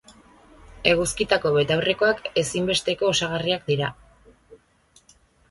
[0.91, 3.93] Eguzkitako betaurrekoak ezinbesteko osagarriak dira.